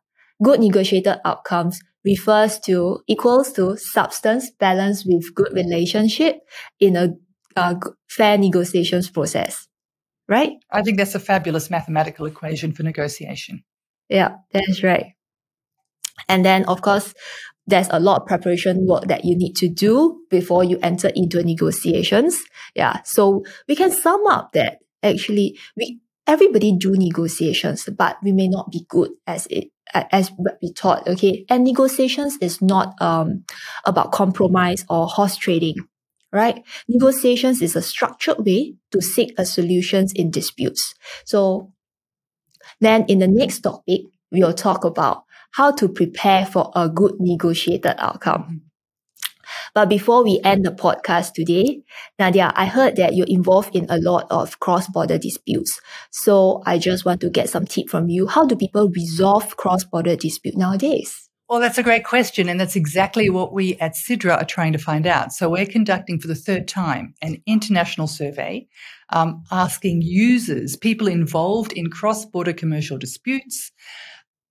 good 0.44 0.60
negotiated 0.60 1.17
outcomes 1.25 1.79
refers 2.08 2.60
to 2.60 3.02
equals 3.08 3.52
to 3.54 3.78
substance 3.78 4.50
balanced 4.60 5.06
with 5.08 5.36
good 5.36 5.52
relationship 5.54 6.40
in 6.80 6.96
a, 6.96 7.10
g- 7.58 7.90
fair 8.10 8.38
negotiations 8.38 9.10
process. 9.10 9.68
Right? 10.30 10.54
I 10.72 10.82
think 10.82 10.98
that's 10.98 11.16
a 11.16 11.20
fabulous 11.20 11.70
mathematical 11.70 12.26
equation 12.26 12.72
for 12.74 12.84
negotiation. 12.84 13.64
Yeah, 14.10 14.38
that's 14.52 14.84
right. 14.84 15.14
And 16.28 16.44
then, 16.44 16.66
of 16.66 16.82
course, 16.82 17.14
there's 17.68 17.88
a 17.92 18.00
lot 18.00 18.22
of 18.22 18.28
preparation 18.28 18.88
work 18.88 19.06
that 19.08 19.26
you 19.26 19.38
need 19.38 19.56
to 19.58 19.70
do 19.70 20.22
before 20.30 20.64
you 20.64 20.80
enter 20.82 21.12
into 21.16 21.44
negotiations. 21.44 22.42
Yeah. 22.76 23.02
So 23.04 23.44
we 23.68 23.76
can 23.76 23.92
sum 23.92 24.26
up 24.28 24.52
that 24.54 24.80
actually 25.04 25.60
we 25.76 26.00
everybody 26.26 26.76
do 26.78 26.96
negotiations, 26.96 27.88
but 27.98 28.18
we 28.24 28.32
may 28.32 28.48
not 28.48 28.72
be 28.72 28.86
good 28.90 29.12
as 29.26 29.48
it 29.48 29.68
as 29.94 30.32
we 30.62 30.74
taught, 30.74 31.08
Okay. 31.08 31.46
And 31.50 31.63
negotiations 31.63 32.38
is 32.41 32.62
not 32.62 33.00
um 33.01 33.44
about 33.86 34.12
compromise 34.12 34.86
or 34.89 35.08
horse 35.08 35.36
trading. 35.38 35.75
Right? 36.32 36.63
Negotiations 36.89 37.62
is 37.62 37.75
a 37.75 37.82
structured 37.82 38.46
way 38.46 38.75
to 38.91 39.01
seek 39.01 39.34
a 39.38 39.46
solutions 39.46 40.12
in 40.13 40.29
disputes. 40.29 40.94
So 41.25 41.72
then 42.82 43.06
in 43.08 43.20
the 43.20 43.27
next 43.27 43.62
topic, 43.62 44.01
we'll 44.32 44.53
talk 44.53 44.84
about 44.84 45.24
how 45.51 45.72
to 45.72 45.88
prepare 45.88 46.46
for 46.46 46.72
a 46.75 46.89
good 46.89 47.15
negotiated 47.20 47.96
outcome. 47.98 48.67
But 49.78 49.90
before 49.90 50.24
we 50.24 50.42
end 50.44 50.66
the 50.66 50.72
podcast 50.72 51.34
today, 51.34 51.84
Nadja, 52.20 52.52
I 52.56 52.66
heard 52.66 52.96
that 52.96 53.14
you're 53.14 53.28
involved 53.30 53.76
in 53.76 53.86
a 53.92 54.00
lot 54.00 54.26
of 54.32 54.60
cross-border 54.60 55.20
disputes. 55.20 55.80
So 56.10 56.64
I 56.66 56.80
just 56.80 57.06
want 57.06 57.22
to 57.22 57.30
get 57.30 57.48
some 57.48 57.66
tip 57.66 57.88
from 57.88 58.10
you. 58.10 58.26
How 58.26 58.48
do 58.48 58.56
people 58.56 58.90
resolve 58.90 59.56
cross-border 59.56 60.16
dispute 60.16 60.58
nowadays? 60.58 61.30
Well, 61.48 61.60
that's 61.60 61.78
a 61.78 61.84
great 61.84 62.06
question. 62.06 62.50
And 62.50 62.60
that's 62.60 62.76
exactly 62.76 63.30
what 63.30 63.54
we 63.54 63.76
at 63.76 63.94
SIDRA 63.94 64.42
are 64.42 64.46
trying 64.46 64.74
to 64.74 64.80
find 64.80 65.06
out. 65.06 65.32
So 65.32 65.48
we're 65.48 65.68
conducting 65.68 66.20
for 66.20 66.28
the 66.28 66.34
third 66.34 66.68
time 66.68 67.14
an 67.22 67.44
international 67.46 68.08
survey 68.08 68.68
um, 69.12 69.44
asking 69.52 70.02
users, 70.02 70.76
people 70.76 71.08
involved 71.08 71.72
in 71.74 71.92
cross 71.92 72.26
border 72.26 72.52
commercial 72.52 72.98
disputes, 72.98 73.72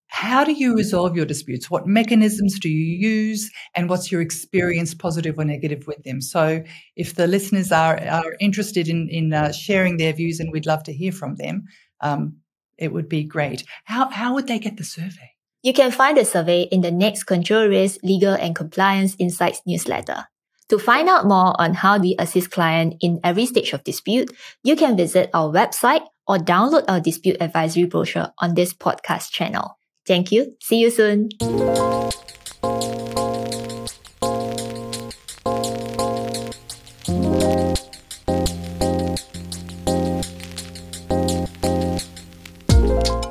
how 0.09 0.45
do 0.45 0.53
you 0.53 0.75
resolve 0.75 1.17
your 1.17 1.27
disputes? 1.27 1.71
What 1.71 1.87
mechanisms 1.87 2.59
do 2.59 2.69
you 2.69 2.97
use? 2.97 3.51
And 3.75 3.91
what's 3.91 4.11
your 4.11 4.21
experience, 4.21 4.95
positive 4.95 5.39
or 5.39 5.45
negative, 5.45 5.87
with 5.87 6.03
them? 6.05 6.21
So, 6.21 6.63
if 6.97 7.15
the 7.17 7.27
listeners 7.27 7.73
are, 7.73 8.01
are 8.01 8.37
interested 8.41 8.89
in, 8.89 9.09
in 9.09 9.33
uh, 9.33 9.53
sharing 9.53 9.97
their 9.97 10.13
views, 10.13 10.41
and 10.41 10.53
we'd 10.53 10.67
love 10.67 10.85
to 10.85 10.93
hear 10.93 11.13
from 11.13 11.37
them, 11.37 11.65
um, 12.01 12.37
it 12.79 12.93
would 12.93 13.09
be 13.09 13.25
great. 13.25 13.65
How, 13.85 14.11
how 14.11 14.35
would 14.35 14.47
they 14.47 14.59
get 14.59 14.77
the 14.77 14.85
survey? 14.85 15.33
You 15.63 15.73
can 15.73 15.91
find 15.91 16.17
the 16.17 16.25
survey 16.25 16.63
in 16.63 16.83
the 16.83 16.93
next 16.93 17.25
Control 17.25 17.69
Legal 17.69 18.35
and 18.35 18.55
Compliance 18.55 19.17
Insights 19.19 19.63
newsletter. 19.67 20.27
To 20.69 20.79
find 20.79 21.09
out 21.09 21.27
more 21.27 21.61
on 21.61 21.75
how 21.75 21.99
we 21.99 22.17
assist 22.19 22.51
clients 22.51 22.97
in 23.01 23.21
every 23.23 23.47
stage 23.47 23.73
of 23.73 23.85
dispute, 23.85 24.31
you 24.65 24.77
can 24.77 24.97
visit 24.97 25.31
our 25.33 25.53
website 25.53 26.05
or 26.27 26.39
download 26.39 26.85
our 26.89 27.01
dispute 27.01 27.37
advisory 27.41 27.85
brochure 27.85 28.33
on 28.39 28.55
this 28.55 28.75
podcast 28.75 29.31
channel. 29.31 29.79
Thank 30.07 30.31
you. 30.31 30.57
See 30.61 30.79
you 30.79 30.91
soon. 30.91 31.29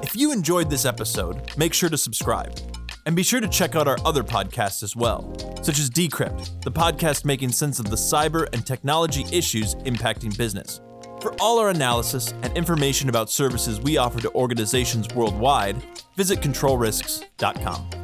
If 0.04 0.16
you 0.16 0.34
enjoyed 0.34 0.70
this 0.70 0.86
episode, 0.86 1.58
make 1.58 1.74
sure 1.74 1.90
to 1.90 1.98
subscribe. 1.98 2.60
And 3.06 3.16
be 3.16 3.24
sure 3.24 3.40
to 3.40 3.48
check 3.48 3.76
out 3.76 3.88
our 3.88 3.98
other 4.04 4.24
podcasts 4.24 4.82
as 4.82 4.96
well, 4.96 5.32
such 5.62 5.78
as 5.78 5.92
Decrypt, 5.92 6.64
the 6.64 6.72
podcast 6.72 7.24
making 7.24 7.52
sense 7.52 7.80
of 7.80 7.90
the 7.90 7.96
cyber 7.96 8.48
and 8.52 8.66
technology 8.66 9.26
issues 9.32 9.76
impacting 9.76 10.36
business. 10.36 10.82
For 11.26 11.34
all 11.42 11.58
our 11.58 11.72
analysis 11.72 12.36
and 12.44 12.56
information 12.56 13.10
about 13.10 13.32
services 13.32 13.82
we 13.82 13.98
offer 13.98 14.22
to 14.22 14.32
organizations 14.36 15.08
worldwide, 15.16 15.76
visit 16.16 16.40
controlrisks.com. 16.40 17.95